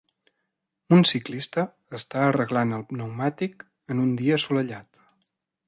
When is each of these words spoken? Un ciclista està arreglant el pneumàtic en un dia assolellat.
Un 0.95 1.03
ciclista 1.09 1.65
està 1.99 2.23
arreglant 2.29 2.73
el 2.79 2.87
pneumàtic 2.95 3.63
en 3.95 4.05
un 4.07 4.11
dia 4.23 4.41
assolellat. 4.41 5.03